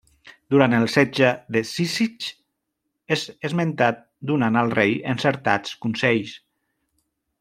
Durant 0.53 0.75
el 0.75 0.85
setge 0.93 1.27
de 1.55 1.61
Cízic 1.71 2.25
és 3.17 3.27
esmentat 3.49 4.01
donant 4.33 4.59
al 4.63 4.75
rei 4.81 4.97
encertats 5.15 5.77
consells. 5.87 6.33